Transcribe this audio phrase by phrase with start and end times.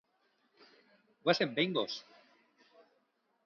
[1.25, 2.01] Goazen behingoz!